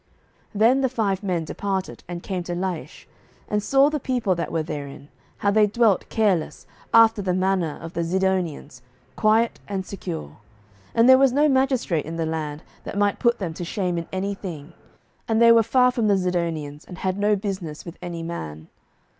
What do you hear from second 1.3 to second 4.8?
departed, and came to Laish, and saw the people that were